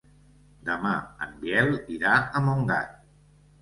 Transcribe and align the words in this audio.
Demà 0.69 0.95
en 1.27 1.37
Biel 1.45 1.71
irà 1.99 2.19
a 2.43 2.47
Montgat. 2.51 3.01